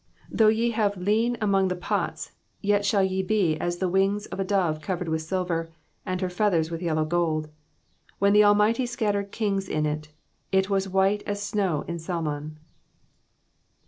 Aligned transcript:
13 0.31 0.37
Though 0.37 0.47
ye 0.47 0.71
have 0.71 0.97
lien 0.97 1.37
among 1.39 1.67
the 1.67 1.75
pots, 1.75 2.31
yet 2.59 2.83
shall 2.83 3.03
ye 3.03 3.21
be 3.21 3.55
as 3.59 3.77
the 3.77 3.87
wings 3.87 4.25
of 4.25 4.39
a 4.39 4.43
dove 4.43 4.81
covered 4.81 5.07
with 5.07 5.21
silver, 5.21 5.69
and 6.07 6.21
her 6.21 6.27
feathers 6.31 6.71
with 6.71 6.81
yellow 6.81 7.05
gold. 7.05 7.45
14 7.45 7.55
When 8.17 8.33
the 8.33 8.43
Almighty 8.43 8.87
scattered 8.87 9.31
kings 9.31 9.69
in 9.69 9.85
it, 9.85 10.07
it 10.51 10.71
was 10.71 10.89
white 10.89 11.21
as 11.27 11.39
snow 11.43 11.85
in 11.87 11.99
Salmon. 11.99 12.57